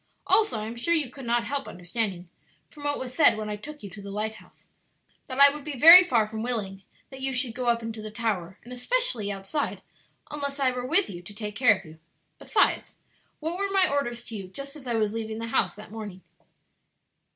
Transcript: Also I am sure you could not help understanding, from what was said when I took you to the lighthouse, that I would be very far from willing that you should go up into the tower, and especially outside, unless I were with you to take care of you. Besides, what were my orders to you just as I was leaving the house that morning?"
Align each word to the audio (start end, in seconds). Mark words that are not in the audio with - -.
Also 0.25 0.59
I 0.59 0.65
am 0.65 0.75
sure 0.77 0.95
you 0.95 1.11
could 1.11 1.27
not 1.27 1.43
help 1.43 1.67
understanding, 1.67 2.27
from 2.71 2.85
what 2.85 2.97
was 2.97 3.13
said 3.13 3.37
when 3.37 3.51
I 3.51 3.55
took 3.55 3.83
you 3.83 3.89
to 3.91 4.01
the 4.01 4.09
lighthouse, 4.09 4.65
that 5.27 5.39
I 5.39 5.53
would 5.53 5.63
be 5.63 5.77
very 5.77 6.03
far 6.03 6.27
from 6.27 6.41
willing 6.41 6.81
that 7.11 7.21
you 7.21 7.33
should 7.33 7.53
go 7.53 7.67
up 7.67 7.83
into 7.83 8.01
the 8.01 8.09
tower, 8.09 8.57
and 8.63 8.73
especially 8.73 9.31
outside, 9.31 9.83
unless 10.31 10.59
I 10.59 10.71
were 10.71 10.87
with 10.87 11.07
you 11.07 11.21
to 11.21 11.35
take 11.35 11.55
care 11.55 11.77
of 11.77 11.85
you. 11.85 11.99
Besides, 12.39 12.97
what 13.41 13.59
were 13.59 13.69
my 13.69 13.87
orders 13.87 14.25
to 14.25 14.35
you 14.35 14.47
just 14.47 14.75
as 14.75 14.87
I 14.87 14.95
was 14.95 15.13
leaving 15.13 15.37
the 15.37 15.49
house 15.49 15.75
that 15.75 15.91
morning?" 15.91 16.21